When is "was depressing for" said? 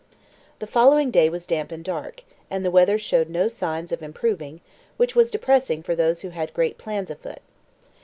5.15-5.95